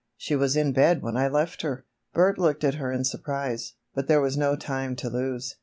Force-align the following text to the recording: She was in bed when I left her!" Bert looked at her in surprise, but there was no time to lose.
She 0.17 0.35
was 0.35 0.55
in 0.55 0.73
bed 0.73 1.03
when 1.03 1.15
I 1.15 1.27
left 1.27 1.61
her!" 1.61 1.85
Bert 2.11 2.39
looked 2.39 2.63
at 2.63 2.73
her 2.73 2.91
in 2.91 3.03
surprise, 3.03 3.73
but 3.93 4.07
there 4.07 4.19
was 4.19 4.35
no 4.35 4.55
time 4.55 4.95
to 4.95 5.09
lose. 5.11 5.57